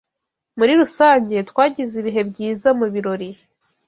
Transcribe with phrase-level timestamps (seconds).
[0.57, 3.29] Muri rusange, twagize ibihe byiza mubirori.